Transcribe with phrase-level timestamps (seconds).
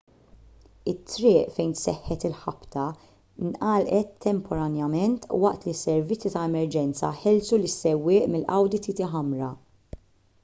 [0.91, 2.85] it-triq fejn seħħet il-ħabta
[3.49, 9.51] ngħalqet temporanjament waqt li s-servizzi ta' emerġenza ħelsu lis-sewwieq mill-audi tt ħamra